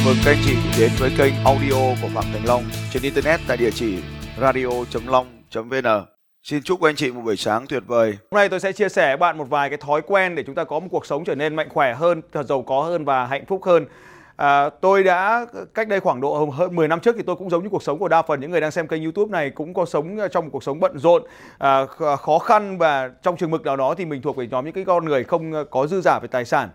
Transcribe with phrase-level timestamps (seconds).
[0.00, 1.72] Chào mừng các anh chị đến với kênh audio
[2.02, 3.98] của Phạm Thành Long trên internet tại địa chỉ
[4.40, 5.86] radio.long.vn.
[6.42, 8.10] Xin chúc anh chị một buổi sáng tuyệt vời.
[8.10, 10.54] Hôm nay tôi sẽ chia sẻ với bạn một vài cái thói quen để chúng
[10.54, 13.26] ta có một cuộc sống trở nên mạnh khỏe hơn, thật giàu có hơn và
[13.26, 13.86] hạnh phúc hơn.
[14.36, 17.62] À, tôi đã cách đây khoảng độ hơn 10 năm trước thì tôi cũng giống
[17.62, 19.84] như cuộc sống của đa phần những người đang xem kênh YouTube này cũng có
[19.84, 21.22] sống trong một cuộc sống bận rộn,
[21.58, 21.86] à,
[22.20, 24.84] khó khăn và trong trường mực nào đó thì mình thuộc về nhóm những cái
[24.84, 26.68] con người không có dư giả về tài sản.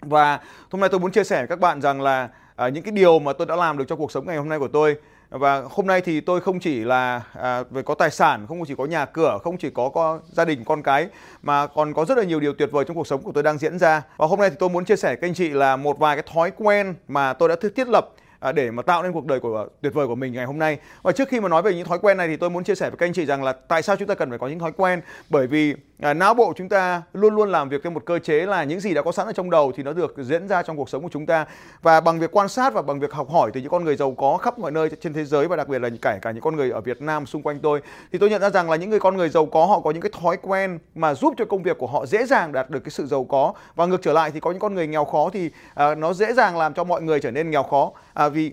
[0.00, 2.92] Và hôm nay tôi muốn chia sẻ với các bạn rằng là à, những cái
[2.92, 4.96] điều mà tôi đã làm được trong cuộc sống ngày hôm nay của tôi
[5.30, 8.74] và hôm nay thì tôi không chỉ là à, về có tài sản, không chỉ
[8.78, 11.08] có nhà cửa, không chỉ có, có gia đình con cái
[11.42, 13.58] mà còn có rất là nhiều điều tuyệt vời trong cuộc sống của tôi đang
[13.58, 14.02] diễn ra.
[14.16, 16.16] Và hôm nay thì tôi muốn chia sẻ với các anh chị là một vài
[16.16, 18.08] cái thói quen mà tôi đã thiết lập
[18.40, 20.78] À, để mà tạo nên cuộc đời của tuyệt vời của mình ngày hôm nay.
[21.02, 22.90] Và trước khi mà nói về những thói quen này thì tôi muốn chia sẻ
[22.90, 24.72] với các anh chị rằng là tại sao chúng ta cần phải có những thói
[24.76, 28.18] quen bởi vì à, não bộ chúng ta luôn luôn làm việc theo một cơ
[28.18, 30.62] chế là những gì đã có sẵn ở trong đầu thì nó được diễn ra
[30.62, 31.46] trong cuộc sống của chúng ta.
[31.82, 34.14] Và bằng việc quan sát và bằng việc học hỏi từ những con người giàu
[34.18, 36.56] có khắp mọi nơi trên thế giới và đặc biệt là cả cả những con
[36.56, 37.80] người ở Việt Nam xung quanh tôi
[38.12, 40.02] thì tôi nhận ra rằng là những người con người giàu có họ có những
[40.02, 42.90] cái thói quen mà giúp cho công việc của họ dễ dàng đạt được cái
[42.90, 43.52] sự giàu có.
[43.74, 46.32] Và ngược trở lại thì có những con người nghèo khó thì à, nó dễ
[46.32, 47.92] dàng làm cho mọi người trở nên nghèo khó.
[48.14, 48.52] À, vì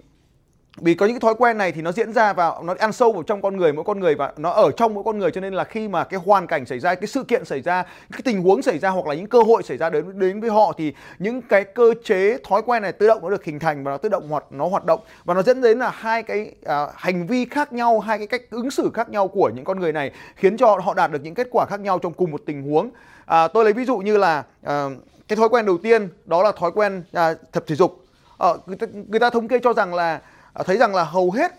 [0.78, 3.12] vì có những cái thói quen này thì nó diễn ra và nó ăn sâu
[3.12, 5.42] vào trong con người mỗi con người và nó ở trong mỗi con người cho
[5.42, 8.22] nên là khi mà cái hoàn cảnh xảy ra cái sự kiện xảy ra cái
[8.24, 10.74] tình huống xảy ra hoặc là những cơ hội xảy ra đến đến với họ
[10.78, 13.92] thì những cái cơ chế thói quen này tự động nó được hình thành và
[13.92, 15.00] nó tự động hoạt nó hoạt động.
[15.24, 18.42] Và nó dẫn đến là hai cái à, hành vi khác nhau hai cái cách
[18.50, 21.34] ứng xử khác nhau của những con người này khiến cho họ đạt được những
[21.34, 22.90] kết quả khác nhau trong cùng một tình huống.
[23.26, 24.86] À, tôi lấy ví dụ như là à,
[25.28, 28.06] cái thói quen đầu tiên đó là thói quen à, tập thể dục.
[28.40, 30.20] À, người, ta, người ta thống kê cho rằng là
[30.56, 31.52] Ờ, thấy rằng là hầu hết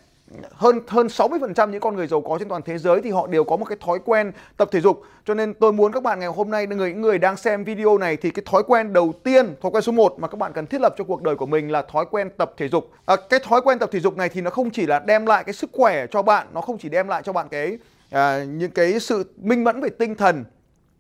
[0.53, 3.45] hơn hơn 60% những con người giàu có trên toàn thế giới thì họ đều
[3.45, 5.03] có một cái thói quen tập thể dục.
[5.25, 7.99] Cho nên tôi muốn các bạn ngày hôm nay người những người đang xem video
[7.99, 10.67] này thì cái thói quen đầu tiên, thói quen số 1 mà các bạn cần
[10.67, 12.91] thiết lập cho cuộc đời của mình là thói quen tập thể dục.
[13.07, 15.45] À, cái thói quen tập thể dục này thì nó không chỉ là đem lại
[15.45, 17.79] cái sức khỏe cho bạn, nó không chỉ đem lại cho bạn cái
[18.11, 20.45] à, những cái sự minh mẫn về tinh thần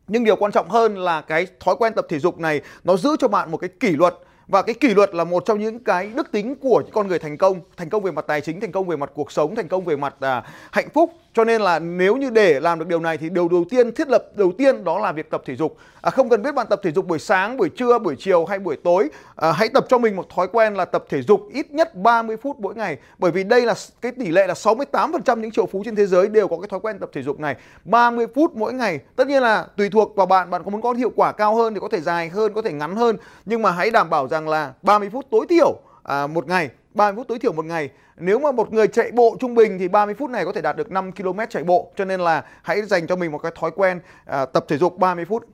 [0.09, 3.17] nhưng điều quan trọng hơn là cái thói quen tập thể dục này nó giữ
[3.19, 4.15] cho bạn một cái kỷ luật
[4.49, 7.19] và cái kỷ luật là một trong những cái đức tính của những con người
[7.19, 9.69] thành công thành công về mặt tài chính thành công về mặt cuộc sống thành
[9.69, 10.43] công về mặt à,
[10.73, 13.65] hạnh phúc cho nên là nếu như để làm được điều này thì điều đầu
[13.71, 15.77] tiên thiết lập đầu tiên đó là việc tập thể dục.
[16.01, 18.59] À, không cần biết bạn tập thể dục buổi sáng buổi trưa buổi chiều hay
[18.59, 19.09] buổi tối.
[19.37, 22.37] À, hãy tập cho mình một thói quen là tập thể dục ít nhất 30
[22.37, 22.97] phút mỗi ngày.
[23.19, 26.29] Bởi vì đây là cái tỷ lệ là 68% những triệu phú trên thế giới
[26.29, 27.57] đều có cái thói quen tập thể dục này.
[27.85, 29.01] 30 phút mỗi ngày.
[29.17, 31.75] Tất nhiên là tùy thuộc vào bạn bạn có muốn có hiệu quả cao hơn
[31.75, 33.17] thì có thể dài hơn có thể ngắn hơn.
[33.47, 36.71] Nhưng mà hãy đảm bảo rằng là 30 phút tối thiểu à, một ngày.
[36.97, 37.91] 30 phút tối thiểu một ngày.
[38.17, 40.77] Nếu mà một người chạy bộ trung bình thì 30 phút này có thể đạt
[40.77, 41.93] được 5 km chạy bộ.
[41.97, 44.99] Cho nên là hãy dành cho mình một cái thói quen à, tập thể dục
[44.99, 45.47] 30 phút.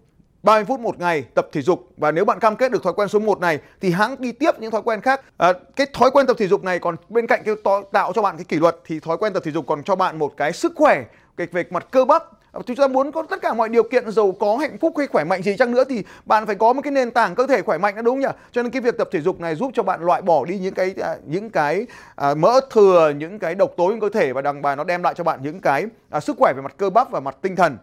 [0.42, 3.08] 30 phút một ngày tập thể dục và nếu bạn cam kết được thói quen
[3.08, 5.20] số 1 này thì hãng đi tiếp những thói quen khác.
[5.36, 7.54] À, cái thói quen tập thể dục này còn bên cạnh cái
[7.92, 10.18] tạo cho bạn cái kỷ luật thì thói quen tập thể dục còn cho bạn
[10.18, 11.04] một cái sức khỏe
[11.36, 12.24] về mặt cơ bắp.
[12.52, 15.06] À, chúng ta muốn có tất cả mọi điều kiện giàu có hạnh phúc hay
[15.06, 17.62] khỏe mạnh gì chăng nữa thì bạn phải có một cái nền tảng cơ thể
[17.62, 18.26] khỏe mạnh đó đúng nhỉ?
[18.52, 20.74] Cho nên cái việc tập thể dục này giúp cho bạn loại bỏ đi những
[20.74, 24.42] cái à, những cái à, mỡ thừa những cái độc tố trong cơ thể và
[24.42, 26.90] đằng bà nó đem lại cho bạn những cái à, sức khỏe về mặt cơ
[26.90, 27.78] bắp và mặt tinh thần.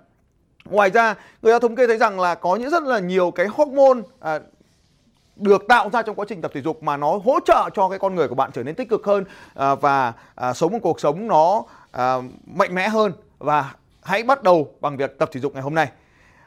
[0.65, 3.47] Ngoài ra người ta thống kê thấy rằng là có những rất là nhiều cái
[3.47, 4.39] hormone à,
[5.35, 7.99] được tạo ra trong quá trình tập thể dục mà nó hỗ trợ cho cái
[7.99, 9.23] con người của bạn trở nên tích cực hơn
[9.55, 13.73] à, và à, sống một cuộc sống nó à, mạnh mẽ hơn và
[14.03, 15.87] hãy bắt đầu bằng việc tập thể dục ngày hôm nay.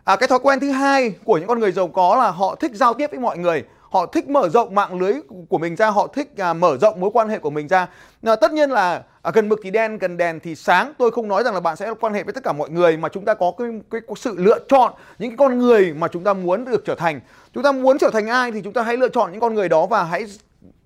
[0.04, 2.72] À, cái thói quen thứ hai của những con người giàu có là họ thích
[2.74, 3.64] giao tiếp với mọi người.
[3.90, 5.14] Họ thích mở rộng mạng lưới
[5.48, 7.88] của mình ra họ thích à, mở rộng mối quan hệ của mình ra.
[8.22, 10.92] À, tất nhiên là à, gần mực thì đen gần đèn thì sáng.
[10.98, 13.08] Tôi không nói rằng là bạn sẽ quan hệ với tất cả mọi người mà
[13.08, 16.24] chúng ta có cái, cái, cái sự lựa chọn những cái con người mà chúng
[16.24, 17.20] ta muốn được trở thành.
[17.54, 19.68] Chúng ta muốn trở thành ai thì chúng ta hãy lựa chọn những con người
[19.68, 20.26] đó và hãy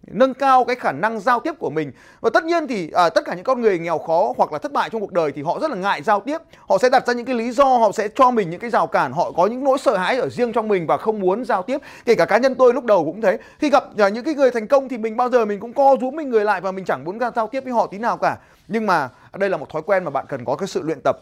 [0.07, 1.93] nâng cao cái khả năng giao tiếp của mình.
[2.21, 4.73] Và tất nhiên thì à, tất cả những con người nghèo khó hoặc là thất
[4.73, 6.39] bại trong cuộc đời thì họ rất là ngại giao tiếp.
[6.69, 8.87] Họ sẽ đặt ra những cái lý do họ sẽ cho mình những cái rào
[8.87, 11.63] cản họ có những nỗi sợ hãi ở riêng trong mình và không muốn giao
[11.63, 11.79] tiếp.
[12.05, 13.39] Kể cả cá nhân tôi lúc đầu cũng thế.
[13.59, 15.97] Khi gặp à, những cái người thành công thì mình bao giờ mình cũng co
[16.01, 18.37] rúm mình người lại và mình chẳng muốn giao tiếp với họ tí nào cả.
[18.69, 21.19] Nhưng mà đây là một thói quen mà bạn cần có cái sự luyện tập.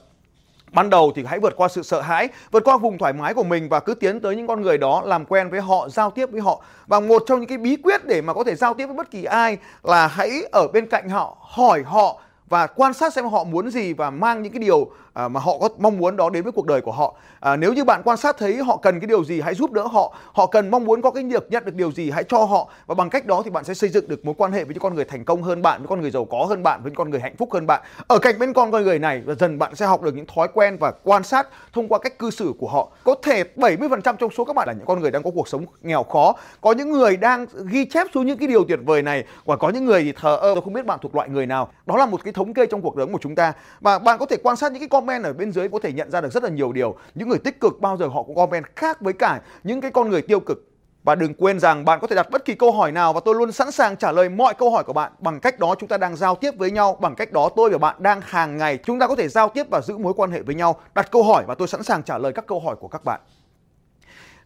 [0.75, 3.45] Ban đầu thì hãy vượt qua sự sợ hãi, vượt qua vùng thoải mái của
[3.45, 6.31] mình và cứ tiến tới những con người đó, làm quen với họ, giao tiếp
[6.33, 6.63] với họ.
[6.87, 9.11] Và một trong những cái bí quyết để mà có thể giao tiếp với bất
[9.11, 13.45] kỳ ai là hãy ở bên cạnh họ, hỏi họ và quan sát xem họ
[13.45, 16.43] muốn gì và mang những cái điều à, mà họ có mong muốn đó đến
[16.43, 17.15] với cuộc đời của họ.
[17.41, 19.87] À, nếu như bạn quan sát thấy họ cần cái điều gì hãy giúp đỡ
[19.87, 20.15] họ.
[20.33, 22.71] Họ cần mong muốn có cái việc nhận được điều gì hãy cho họ.
[22.87, 24.83] Và bằng cách đó thì bạn sẽ xây dựng được mối quan hệ với những
[24.83, 26.97] con người thành công hơn bạn với con người giàu có hơn bạn với những
[26.97, 27.83] con người hạnh phúc hơn bạn.
[28.07, 30.77] Ở cạnh bên con người này và dần bạn sẽ học được những thói quen
[30.81, 32.89] và quan sát thông qua cách cư xử của họ.
[33.05, 35.65] Có thể 70% trong số các bạn là những con người đang có cuộc sống
[35.83, 36.35] nghèo khó.
[36.61, 39.69] Có những người đang ghi chép xuống những cái điều tuyệt vời này và có
[39.69, 41.69] những người thì thờ ơ tôi không biết bạn thuộc loại người nào.
[41.87, 43.53] Đó là một cái thống kê trong cuộc đời của chúng ta.
[43.81, 45.93] Và bạn có thể quan sát những cái con comment ở bên dưới có thể
[45.93, 48.37] nhận ra được rất là nhiều điều những người tích cực bao giờ họ cũng
[48.37, 50.71] comment khác với cả những cái con người tiêu cực
[51.05, 53.35] và đừng quên rằng bạn có thể đặt bất kỳ câu hỏi nào và tôi
[53.35, 55.13] luôn sẵn sàng trả lời mọi câu hỏi của bạn.
[55.19, 57.79] Bằng cách đó chúng ta đang giao tiếp với nhau, bằng cách đó tôi và
[57.79, 60.43] bạn đang hàng ngày chúng ta có thể giao tiếp và giữ mối quan hệ
[60.43, 60.81] với nhau.
[60.95, 63.21] Đặt câu hỏi và tôi sẵn sàng trả lời các câu hỏi của các bạn.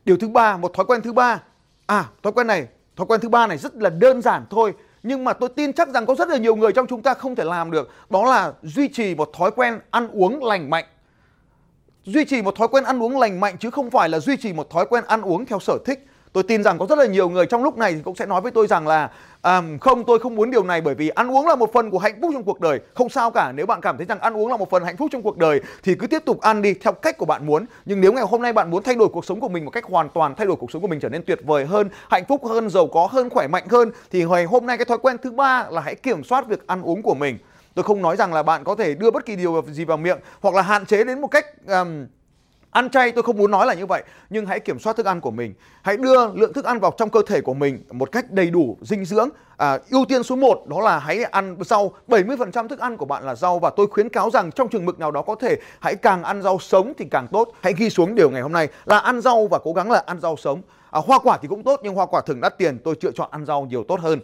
[0.04, 1.42] Điều thứ ba, một thói quen thứ ba.
[1.86, 2.66] À, thói quen này,
[2.96, 5.88] thói quen thứ ba này rất là đơn giản thôi nhưng mà tôi tin chắc
[5.88, 7.90] rằng có rất là nhiều người trong chúng ta không thể làm được.
[8.10, 10.84] Đó là duy trì một thói quen ăn uống lành mạnh.
[12.04, 14.52] Duy trì một thói quen ăn uống lành mạnh chứ không phải là duy trì
[14.52, 17.28] một thói quen ăn uống theo sở thích tôi tin rằng có rất là nhiều
[17.28, 19.10] người trong lúc này thì cũng sẽ nói với tôi rằng là
[19.42, 21.98] à, không tôi không muốn điều này bởi vì ăn uống là một phần của
[21.98, 22.80] hạnh phúc trong cuộc đời.
[22.94, 25.08] Không sao cả nếu bạn cảm thấy rằng ăn uống là một phần hạnh phúc
[25.12, 27.66] trong cuộc đời thì cứ tiếp tục ăn đi theo cách của bạn muốn.
[27.84, 29.84] Nhưng nếu ngày hôm nay bạn muốn thay đổi cuộc sống của mình một cách
[29.84, 32.46] hoàn toàn thay đổi cuộc sống của mình trở nên tuyệt vời hơn hạnh phúc
[32.46, 35.30] hơn giàu có hơn khỏe mạnh hơn thì ngày hôm nay cái thói quen thứ
[35.30, 37.38] ba là hãy kiểm soát việc ăn uống của mình.
[37.74, 40.18] Tôi không nói rằng là bạn có thể đưa bất kỳ điều gì vào miệng
[40.40, 42.06] hoặc là hạn chế đến một cách um,
[42.70, 45.20] Ăn chay tôi không muốn nói là như vậy Nhưng hãy kiểm soát thức ăn
[45.20, 45.54] của mình.
[45.82, 48.76] Hãy đưa lượng thức ăn vào trong cơ thể của mình Một cách đầy đủ
[48.80, 49.28] dinh dưỡng.
[49.56, 51.92] À, Ưu tiên số 1 đó là hãy ăn rau.
[52.08, 54.98] 70% thức ăn của bạn là rau Và tôi khuyến cáo rằng trong trường mực
[54.98, 57.52] nào đó có thể Hãy càng ăn rau sống thì càng tốt.
[57.60, 60.20] Hãy ghi xuống điều ngày hôm nay là ăn rau và cố gắng là ăn
[60.20, 60.62] rau sống.
[60.90, 62.78] À, Hoa quả thì cũng tốt nhưng hoa quả thường đắt tiền.
[62.84, 64.20] Tôi lựa chọn ăn rau nhiều tốt hơn.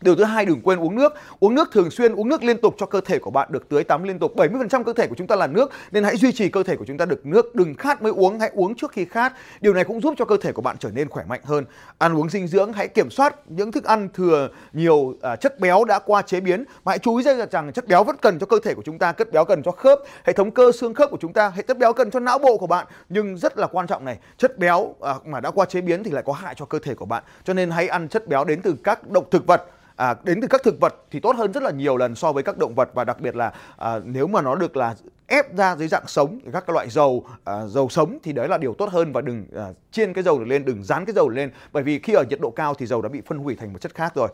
[0.00, 1.14] Điều thứ hai đừng quên uống nước.
[1.40, 3.84] Uống nước thường xuyên, uống nước liên tục cho cơ thể của bạn được tưới
[3.84, 4.36] tắm liên tục.
[4.36, 6.84] 70% cơ thể của chúng ta là nước nên hãy duy trì cơ thể của
[6.84, 7.54] chúng ta được nước.
[7.54, 9.32] Đừng khát mới uống, hãy uống trước khi khát.
[9.60, 11.64] Điều này cũng giúp cho cơ thể của bạn trở nên khỏe mạnh hơn.
[11.98, 15.84] Ăn uống dinh dưỡng, hãy kiểm soát những thức ăn thừa nhiều à, chất béo
[15.84, 16.64] đã qua chế biến.
[16.84, 18.98] Mà hãy chú ý ra rằng chất béo vẫn cần cho cơ thể của chúng
[18.98, 21.62] ta, chất béo cần cho khớp, hệ thống cơ xương khớp của chúng ta, hệ
[21.62, 22.86] chất béo cần cho não bộ của bạn.
[23.08, 26.10] Nhưng rất là quan trọng này, chất béo à, mà đã qua chế biến thì
[26.10, 27.22] lại có hại cho cơ thể của bạn.
[27.44, 29.64] Cho nên hãy ăn chất béo đến từ các động thực vật
[29.96, 32.42] à, đến từ các thực vật thì tốt hơn rất là nhiều lần so với
[32.42, 34.94] các động vật và đặc biệt là à, nếu mà nó được là
[35.26, 38.74] ép ra dưới dạng sống các loại dầu à, dầu sống thì đấy là điều
[38.74, 41.50] tốt hơn và đừng à, chiên cái dầu được lên đừng dán cái dầu lên.
[41.72, 43.78] Bởi vì khi ở nhiệt độ cao thì dầu đã bị phân hủy thành một
[43.80, 44.28] chất khác rồi.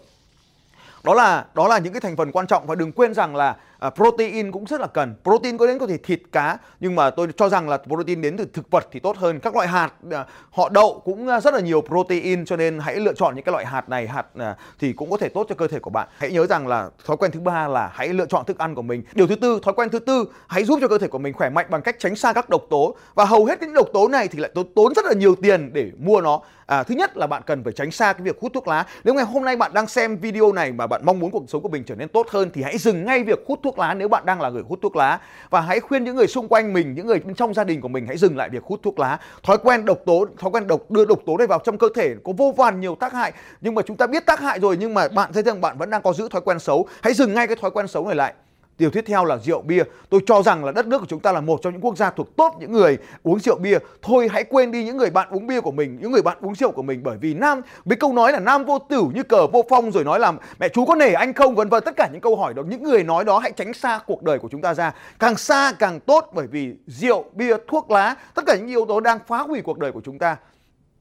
[1.05, 3.57] Đó là đó là những cái thành phần quan trọng và đừng quên rằng là
[3.81, 5.15] à, protein cũng rất là cần.
[5.23, 8.37] Protein có đến có thể thịt cá nhưng mà tôi cho rằng là protein đến
[8.37, 9.41] từ thực vật thì tốt hơn.
[9.41, 12.97] Các loại hạt à, họ đậu cũng à, rất là nhiều protein cho nên hãy
[12.97, 14.07] lựa chọn những cái loại hạt này.
[14.07, 16.09] Hạt à, thì cũng có thể tốt cho cơ thể của bạn.
[16.19, 18.83] Hãy nhớ rằng là thói quen thứ ba là hãy lựa chọn thức ăn của
[18.83, 19.03] mình.
[19.13, 21.51] Điều thứ tư thói quen thứ tư hãy giúp cho cơ thể của mình khỏe
[21.51, 22.95] mạnh bằng cách tránh xa các độc tố.
[23.15, 25.91] Và hầu hết những độc tố này thì lại tốn rất là nhiều tiền để
[25.99, 26.41] mua nó.
[26.67, 28.87] À, thứ nhất là bạn cần phải tránh xa cái việc hút thuốc lá.
[29.05, 31.63] Nếu ngày hôm nay bạn đang xem video này mà bạn mong muốn cuộc sống
[31.63, 34.09] của mình trở nên tốt hơn thì hãy dừng ngay việc hút thuốc lá nếu
[34.09, 35.21] bạn đang là người hút thuốc lá.
[35.51, 38.07] Và hãy khuyên những người xung quanh mình, những người trong gia đình của mình
[38.07, 39.19] hãy dừng lại việc hút thuốc lá.
[39.43, 42.15] Thói quen độc tố, thói quen độc, đưa độc tố này vào trong cơ thể
[42.25, 43.33] có vô vàn nhiều tác hại.
[43.61, 45.91] Nhưng mà chúng ta biết tác hại rồi, nhưng mà bạn thấy rằng bạn vẫn
[45.91, 46.89] đang có giữ thói quen xấu.
[47.03, 48.35] Hãy dừng ngay cái thói quen xấu này lại.
[48.81, 49.83] Điều tiếp theo là rượu bia.
[50.11, 52.11] Tôi cho rằng là đất nước của chúng ta là một trong những quốc gia
[52.11, 53.79] thuộc tốt những người uống rượu bia.
[54.03, 56.55] Thôi hãy quên đi những người bạn uống bia của mình, những người bạn uống
[56.55, 59.47] rượu của mình bởi vì nam với câu nói là nam vô tử như cờ
[59.47, 62.09] vô phong rồi nói là mẹ chú có nể anh không vân vân tất cả
[62.13, 64.61] những câu hỏi đó những người nói đó hãy tránh xa cuộc đời của chúng
[64.61, 64.95] ta ra.
[65.19, 69.01] Càng xa càng tốt bởi vì rượu, bia, thuốc lá, tất cả những yếu tố
[69.01, 70.37] đang phá hủy cuộc đời của chúng ta.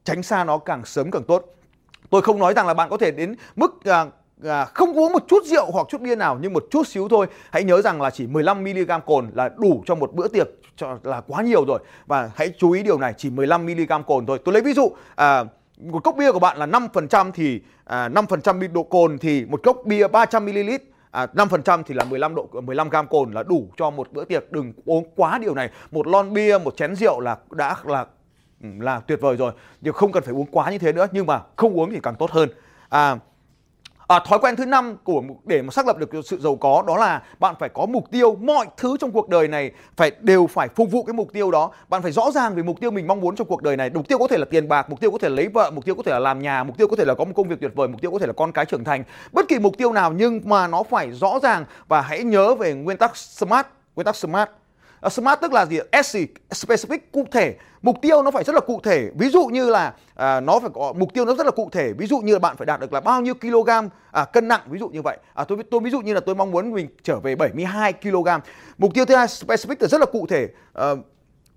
[0.04, 1.46] Tránh xa nó càng sớm càng tốt.
[2.10, 4.06] Tôi không nói rằng là bạn có thể đến mức à,
[4.44, 7.28] à, không uống một chút rượu hoặc chút bia nào nhưng một chút xíu thôi.
[7.52, 10.98] Hãy nhớ rằng là chỉ 15 mg cồn là đủ cho một bữa tiệc cho
[11.04, 11.80] là quá nhiều rồi.
[12.08, 14.40] Và hãy chú ý điều này chỉ 15 mg cồn thôi.
[14.46, 15.44] Tôi lấy ví dụ à,
[15.80, 19.78] một cốc bia của bạn là 5% thì à, 5% độ cồn thì một cốc
[19.86, 20.70] bia 300 ml
[21.12, 24.52] à, 5% thì là 15 độ 15 gam cồn là đủ cho một bữa tiệc.
[24.52, 25.70] Đừng uống quá điều này.
[25.92, 28.06] Một lon bia một chén rượu là đã là
[28.62, 29.52] là tuyệt vời rồi.
[29.82, 32.16] Nhưng không cần phải uống quá như thế nữa nhưng mà không uống thì càng
[32.16, 32.50] tốt hơn.
[32.90, 33.18] À,
[34.10, 36.98] À, thói quen thứ năm của để mà xác lập được sự giàu có đó
[36.98, 40.68] là bạn phải có mục tiêu mọi thứ trong cuộc đời này phải đều phải
[40.76, 41.72] phục vụ cái mục tiêu đó.
[41.90, 43.90] Bạn phải rõ ràng về mục tiêu mình mong muốn trong cuộc đời này.
[43.94, 45.86] Mục tiêu có thể là tiền bạc mục tiêu có thể là lấy vợ mục
[45.86, 47.56] tiêu có thể là làm nhà mục tiêu có thể là có một công việc
[47.62, 49.04] tuyệt vời mục tiêu có thể là con cái trưởng thành.
[49.32, 52.74] Bất kỳ mục tiêu nào nhưng mà nó phải rõ ràng và hãy nhớ về
[52.74, 54.50] nguyên tắc smart nguyên tắc smart.
[55.02, 56.18] Ờ, smart tức là gì SC
[56.50, 57.56] specific cụ thể.
[57.82, 59.10] Mục tiêu nó phải rất là cụ thể.
[59.16, 61.94] Ví dụ như là à, nó phải có mục tiêu nó rất là cụ thể.
[61.94, 63.70] Ví dụ như là bạn phải đạt được là bao nhiêu kg
[64.12, 65.18] à, cân nặng ví dụ như vậy.
[65.34, 68.28] À, tôi tôi ví dụ như là tôi mong muốn mình trở về 72 kg.
[68.78, 70.48] Mục tiêu thứ hai specific là rất là cụ thể.
[70.74, 70.96] À,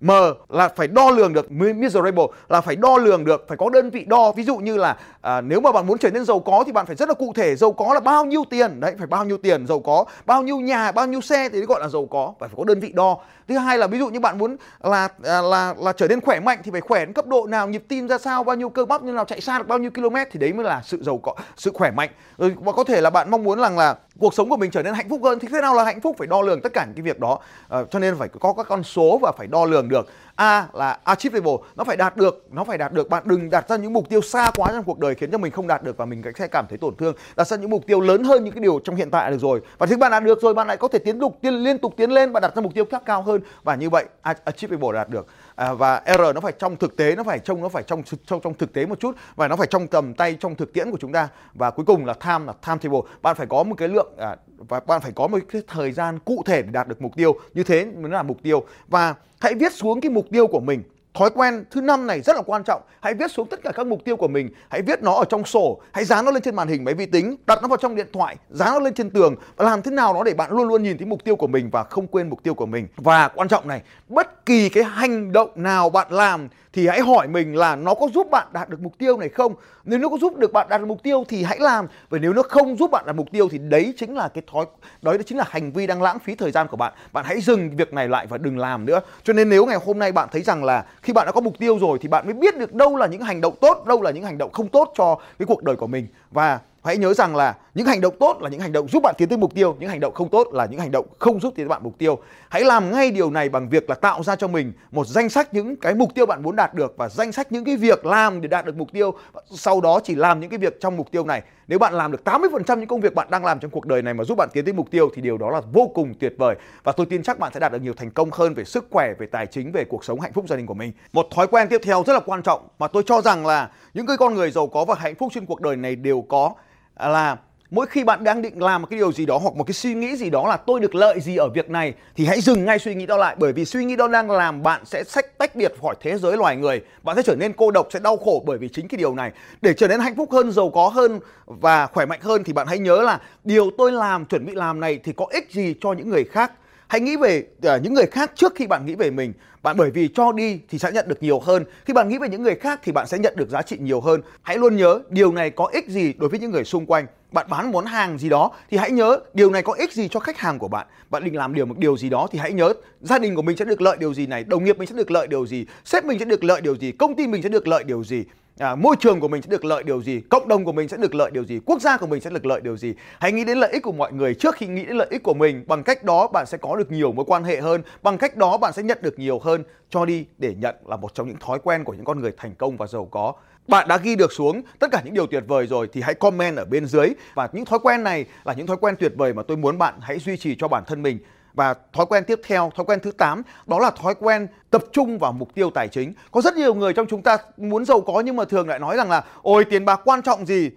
[0.03, 0.11] M
[0.49, 4.05] là phải đo lường được measurable là phải đo lường được phải có đơn vị
[4.05, 4.31] đo.
[4.31, 6.85] Ví dụ như là à, nếu mà bạn muốn trở nên giàu có thì bạn
[6.85, 8.79] phải rất là cụ thể giàu có là bao nhiêu tiền.
[8.79, 11.81] Đấy phải bao nhiêu tiền giàu có bao nhiêu nhà bao nhiêu xe thì gọi
[11.81, 13.17] là giàu có phải phải có đơn vị đo.
[13.47, 16.39] Thứ hai là ví dụ như bạn muốn là là là, là trở nên khỏe
[16.39, 18.85] mạnh thì phải khỏe đến cấp độ nào nhịp tim ra sao bao nhiêu cơ
[18.85, 21.17] bắp như nào chạy xa được bao nhiêu km thì đấy mới là sự giàu
[21.17, 22.09] có sự khỏe mạnh.
[22.37, 24.83] Rồi và có thể là bạn mong muốn rằng là cuộc sống của mình trở
[24.83, 26.85] nên hạnh phúc hơn thì thế nào là hạnh phúc phải đo lường tất cả
[26.85, 27.39] những cái việc đó.
[27.69, 30.07] À, cho nên phải có các con số và phải đo lường được.
[30.35, 33.09] A là achievable nó phải đạt được, nó phải đạt được.
[33.09, 35.51] Bạn đừng đặt ra những mục tiêu xa quá trong cuộc đời khiến cho mình
[35.51, 37.15] không đạt được và mình sẽ cảm thấy tổn thương.
[37.35, 39.61] Đặt ra những mục tiêu lớn hơn những cái điều trong hiện tại được rồi.
[39.77, 41.93] Và khi bạn đạt được rồi, bạn lại có thể tiến tục tiến liên tục
[41.97, 43.41] tiến lên và đặt ra mục tiêu khác cao hơn.
[43.63, 44.05] Và như vậy
[44.43, 47.69] achievable đạt được à, và R nó phải trong thực tế nó phải trông nó
[47.69, 50.55] phải trong trong trong thực tế một chút và nó phải trong tầm tay trong
[50.55, 51.27] thực tiễn của chúng ta.
[51.53, 52.99] Và cuối cùng là time là timetable.
[53.21, 56.19] Bạn phải có một cái lượng à, và bạn phải có một cái thời gian
[56.19, 57.35] cụ thể để đạt được mục tiêu.
[57.53, 58.65] Như thế mới là mục tiêu.
[58.87, 60.83] Và hãy viết xuống cái mục tiêu của mình.
[61.13, 62.81] Thói quen thứ năm này rất là quan trọng.
[63.01, 64.49] Hãy viết xuống tất cả các mục tiêu của mình.
[64.69, 65.81] Hãy viết nó ở trong sổ.
[65.91, 67.35] Hãy dán nó lên trên màn hình máy vi tính.
[67.45, 68.35] Đặt nó vào trong điện thoại.
[68.49, 69.35] Dán nó lên trên tường.
[69.55, 71.69] Và làm thế nào đó để bạn luôn luôn nhìn thấy mục tiêu của mình
[71.69, 72.87] và không quên mục tiêu của mình.
[72.95, 77.27] Và quan trọng này, bất kỳ cái hành động nào bạn làm thì hãy hỏi
[77.27, 79.55] mình là nó có giúp bạn đạt được mục tiêu này không
[79.85, 82.33] nếu nó có giúp được bạn đạt được mục tiêu thì hãy làm và nếu
[82.33, 84.65] nó không giúp bạn đạt mục tiêu thì đấy chính là cái thói
[85.01, 87.75] đó chính là hành vi đang lãng phí thời gian của bạn bạn hãy dừng
[87.75, 90.41] việc này lại và đừng làm nữa cho nên nếu ngày hôm nay bạn thấy
[90.41, 92.95] rằng là khi bạn đã có mục tiêu rồi thì bạn mới biết được đâu
[92.95, 95.63] là những hành động tốt, đâu là những hành động không tốt cho cái cuộc
[95.63, 98.71] đời của mình và hãy nhớ rằng là những hành động tốt là những hành
[98.71, 100.91] động giúp bạn tiến tới mục tiêu, những hành động không tốt là những hành
[100.91, 102.17] động không giúp tiến tới bạn mục tiêu.
[102.49, 105.53] Hãy làm ngay điều này bằng việc là tạo ra cho mình một danh sách
[105.53, 108.41] những cái mục tiêu bạn muốn đạt được và danh sách những cái việc làm
[108.41, 109.13] để đạt được mục tiêu.
[109.51, 111.41] Sau đó chỉ làm những cái việc trong mục tiêu này.
[111.67, 114.13] Nếu bạn làm được 80% những công việc bạn đang làm trong cuộc đời này
[114.13, 116.55] mà giúp bạn tiến tới mục tiêu thì điều đó là vô cùng tuyệt vời.
[116.83, 119.13] Và tôi tin chắc bạn sẽ đạt được nhiều thành công hơn về sức khỏe,
[119.19, 120.91] về tài chính, về cuộc sống hạnh phúc gia đình của mình.
[121.13, 124.05] Một thói quen tiếp theo rất là quan trọng mà tôi cho rằng là những
[124.05, 126.53] cái con người giàu có và hạnh phúc trên cuộc đời này đều có,
[126.99, 127.37] là
[127.71, 129.93] mỗi khi bạn đang định làm một cái điều gì đó hoặc một cái suy
[129.93, 132.79] nghĩ gì đó là tôi được lợi gì ở việc này, thì hãy dừng ngay
[132.79, 133.35] suy nghĩ đó lại.
[133.39, 136.37] Bởi vì suy nghĩ đó đang làm bạn sẽ sách tách biệt khỏi thế giới
[136.37, 138.97] loài người, bạn sẽ trở nên cô độc, sẽ đau khổ bởi vì chính cái
[138.97, 139.31] điều này.
[139.61, 142.67] Để trở nên hạnh phúc hơn, giàu có hơn và khỏe mạnh hơn thì bạn
[142.67, 145.93] hãy nhớ là điều tôi làm, chuẩn bị làm này thì có ích gì cho
[145.93, 146.51] những người khác
[146.93, 147.43] hãy nghĩ về
[147.75, 149.33] uh, những người khác trước khi bạn nghĩ về mình
[149.63, 151.63] bạn bởi vì cho đi thì sẽ nhận được nhiều hơn.
[151.85, 154.01] Khi bạn nghĩ về những người khác thì bạn sẽ nhận được giá trị nhiều
[154.01, 154.21] hơn.
[154.41, 157.05] Hãy luôn nhớ điều này có ích gì đối với những người xung quanh.
[157.31, 160.19] Bạn bán món hàng gì đó thì hãy nhớ điều này có ích gì cho
[160.19, 160.87] khách hàng của bạn.
[161.09, 163.57] Bạn định làm điều một điều gì đó thì hãy nhớ gia đình của mình
[163.57, 166.05] sẽ được lợi điều gì này đồng nghiệp mình sẽ được lợi điều gì sếp
[166.05, 168.23] mình sẽ được lợi điều gì công ty mình sẽ được lợi điều gì
[168.57, 170.97] à, môi trường của mình sẽ được lợi điều gì cộng đồng của mình sẽ
[170.97, 172.93] được lợi điều gì quốc gia của mình sẽ được lợi điều gì?
[173.19, 175.33] Hãy nghĩ đến lợi ích của mọi người trước khi nghĩ đến lợi ích của
[175.33, 175.63] mình.
[175.67, 177.81] Bằng cách đó bạn sẽ có được nhiều mối quan hệ hơn.
[178.01, 179.63] Bằng cách đó bạn sẽ nhận được nhiều hơn.
[179.89, 182.55] Cho đi để nhận là một trong những thói quen của những con người thành
[182.55, 183.33] công và giàu có.
[183.67, 186.57] Bạn đã ghi được xuống tất cả những điều tuyệt vời rồi thì hãy comment
[186.57, 187.09] ở bên dưới.
[187.33, 189.93] Và những thói quen này là những thói quen tuyệt vời mà tôi muốn bạn
[190.01, 191.19] hãy duy trì cho bản thân mình
[191.53, 195.17] và thói quen tiếp theo, thói quen thứ 8 đó là thói quen tập trung
[195.17, 196.13] vào mục tiêu tài chính.
[196.31, 198.97] Có rất nhiều người trong chúng ta muốn giàu có nhưng mà thường lại nói
[198.97, 200.69] rằng là ôi tiền bạc quan trọng gì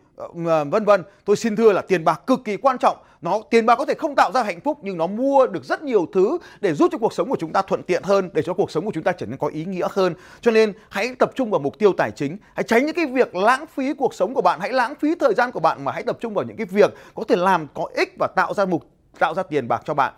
[0.47, 1.03] ờ, vân vân.
[1.25, 2.97] Tôi xin thưa là tiền bạc cực kỳ quan trọng.
[3.21, 5.83] Nó tiền bạc có thể không tạo ra hạnh phúc nhưng nó mua được rất
[5.83, 8.55] nhiều thứ để giúp cho cuộc sống của chúng ta thuận tiện hơn, để cho
[8.55, 10.15] cuộc sống của chúng ta trở nên có ý nghĩa hơn.
[10.41, 13.37] Cho nên hãy tập trung vào mục tiêu tài chính, hãy tránh những cái việc
[13.37, 16.03] lãng phí cuộc sống của bạn, hãy lãng phí thời gian của bạn mà hãy
[16.03, 18.85] tập trung vào những cái việc có thể làm có ích và tạo ra mục
[19.19, 20.13] tạo ra tiền bạc cho bạn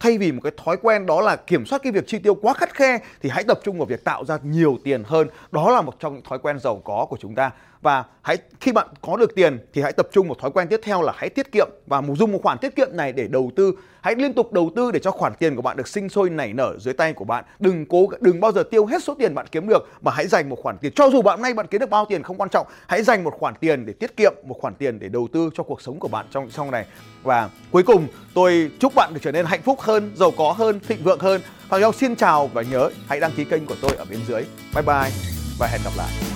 [0.00, 2.54] thay vì một cái thói quen đó là kiểm soát cái việc chi tiêu quá
[2.54, 5.28] khắt khe, thì hãy tập trung vào việc tạo ra nhiều tiền hơn.
[5.52, 7.50] Đó là một trong những thói quen giàu có của chúng ta
[7.86, 10.80] và hãy, khi bạn có được tiền thì hãy tập trung một thói quen tiếp
[10.82, 13.72] theo là hãy tiết kiệm và dùng một khoản tiết kiệm này để đầu tư.
[14.00, 16.52] Hãy liên tục đầu tư để cho khoản tiền của bạn được sinh sôi nảy
[16.52, 17.44] nở dưới tay của bạn.
[17.58, 20.48] Đừng cố, đừng bao giờ tiêu hết số tiền bạn kiếm được, mà hãy dành
[20.48, 20.92] một khoản tiền.
[20.96, 23.34] Cho dù bạn nay bạn kiếm được bao tiền không quan trọng, hãy dành một
[23.38, 26.08] khoản tiền để tiết kiệm, một khoản tiền để đầu tư cho cuộc sống của
[26.08, 26.86] bạn trong sau này.
[27.22, 30.80] Và cuối cùng, tôi chúc bạn được trở nên hạnh phúc hơn, giàu có hơn,
[30.88, 31.40] thịnh vượng hơn.
[31.68, 34.42] Hoàng Long xin chào và nhớ hãy đăng ký kênh của tôi ở bên dưới.
[34.74, 35.10] Bye bye
[35.58, 36.35] và hẹn gặp lại.